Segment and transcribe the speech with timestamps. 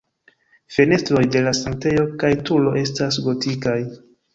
[0.77, 3.83] Fenestroj de la sanktejo kaj turo estas gotikaj.